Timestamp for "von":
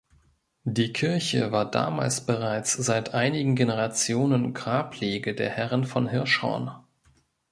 5.85-6.07